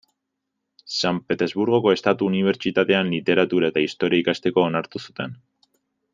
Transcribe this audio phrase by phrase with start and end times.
[0.95, 5.39] San Petersburgoko Estatu Unibertsitatean literatura eta historia ikasteko onartu zuten.